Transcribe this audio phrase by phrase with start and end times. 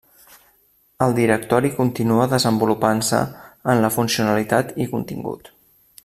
[1.07, 3.19] El Directori continua desenvolupant-se
[3.75, 5.53] en la funcionalitat i contingut.